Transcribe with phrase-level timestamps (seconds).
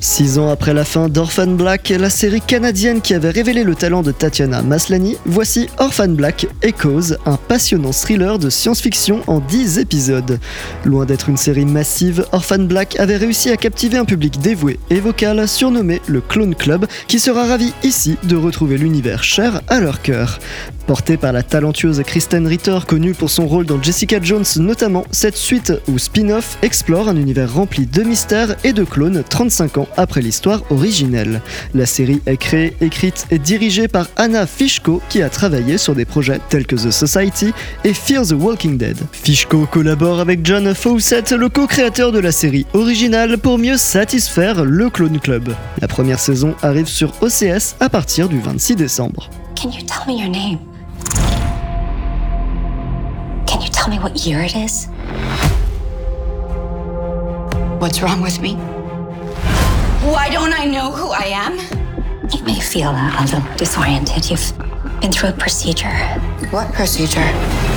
[0.00, 4.02] Six ans après la fin d'Orphan Black, la série canadienne qui avait révélé le talent
[4.02, 10.38] de Tatiana Maslany, voici Orphan Black Echoes, un passionnant thriller de science-fiction en 10 épisodes.
[10.84, 15.00] Loin d'être une série massive, Orphan Black avait réussi à captiver un public dévoué et
[15.00, 20.00] vocal surnommé le Clone Club, qui sera ravi ici de retrouver l'univers cher à leur
[20.00, 20.38] cœur.
[20.86, 25.36] Portée par la talentueuse Kristen Ritter, connue pour son rôle dans Jessica Jones notamment, cette
[25.36, 30.20] suite ou spin-off explore un univers rempli de mystères et de clones 35 ans après
[30.20, 31.40] l'histoire originelle.
[31.74, 36.04] La série est créée, écrite et dirigée par Anna Fishko qui a travaillé sur des
[36.04, 37.52] projets tels que The Society
[37.84, 38.96] et Fear the Walking Dead.
[39.12, 44.90] Fishko collabore avec John Fawcett, le co-créateur de la série originale, pour mieux satisfaire le
[44.90, 45.54] Clone Club.
[45.80, 49.30] La première saison arrive sur OCS à partir du 26 décembre.
[49.60, 50.58] Can you tell me your name?
[53.46, 54.88] Can you tell me what year it is?
[57.80, 58.56] What's wrong with me?
[60.08, 61.58] Why don't I know who I am?
[62.32, 64.30] You may feel a little disoriented.
[64.30, 64.56] You've
[65.02, 65.94] been through a procedure.
[66.50, 67.67] What procedure?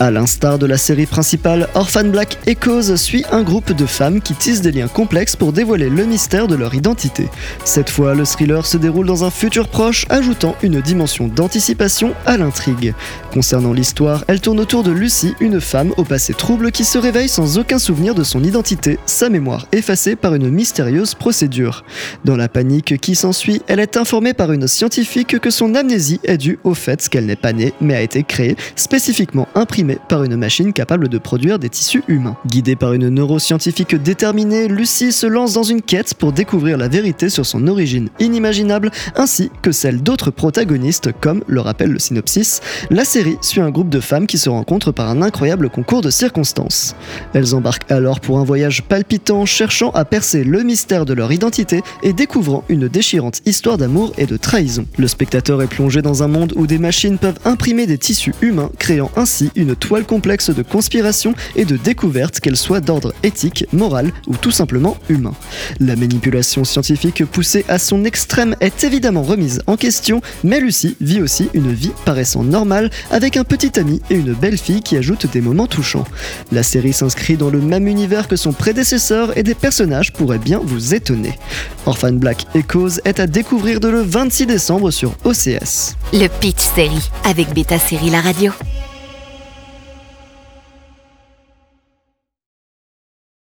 [0.00, 4.34] À l'instar de la série principale, Orphan Black Echoes suit un groupe de femmes qui
[4.34, 7.28] tissent des liens complexes pour dévoiler le mystère de leur identité.
[7.64, 12.36] Cette fois, le thriller se déroule dans un futur proche, ajoutant une dimension d'anticipation à
[12.36, 12.92] l'intrigue.
[13.32, 17.28] Concernant l'histoire, elle tourne autour de Lucy, une femme au passé trouble qui se réveille
[17.28, 21.84] sans aucun souvenir de son identité, sa mémoire effacée par une mystérieuse procédure.
[22.24, 26.38] Dans la panique qui s'ensuit, elle est informée par une scientifique que son amnésie est
[26.38, 30.36] due au fait qu'elle n'est pas née mais a été créée, spécifiquement imprimée par une
[30.36, 32.36] machine capable de produire des tissus humains.
[32.46, 37.28] Guidée par une neuroscientifique déterminée, Lucie se lance dans une quête pour découvrir la vérité
[37.28, 42.60] sur son origine inimaginable ainsi que celle d'autres protagonistes comme le rappelle le synopsis.
[42.90, 46.10] La série suit un groupe de femmes qui se rencontrent par un incroyable concours de
[46.10, 46.94] circonstances.
[47.32, 51.82] Elles embarquent alors pour un voyage palpitant cherchant à percer le mystère de leur identité
[52.02, 54.86] et découvrant une déchirante histoire d'amour et de trahison.
[54.98, 58.70] Le spectateur est plongé dans un monde où des machines peuvent imprimer des tissus humains,
[58.78, 64.12] créant ainsi une toile complexe de conspiration et de découverte, qu'elle soit d'ordre éthique, moral
[64.26, 65.34] ou tout simplement humain.
[65.80, 71.22] La manipulation scientifique poussée à son extrême est évidemment remise en question, mais Lucie vit
[71.22, 75.30] aussi une vie paraissant normale avec un petit ami et une belle fille qui ajoutent
[75.30, 76.04] des moments touchants.
[76.52, 80.60] La série s'inscrit dans le même univers que son prédécesseur et des personnages pourraient bien
[80.62, 81.38] vous étonner.
[81.86, 85.96] Orphan Black Echoes est à découvrir de le 26 décembre sur OCS.
[86.12, 88.52] Le Pitch Série avec Beta Série La Radio.